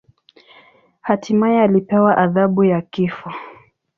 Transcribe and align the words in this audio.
Hatimaye 1.01 1.61
alipewa 1.61 2.17
adhabu 2.17 2.63
ya 2.63 2.81
kifo. 2.81 3.31